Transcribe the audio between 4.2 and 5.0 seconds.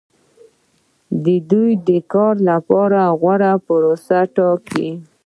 ټاکي.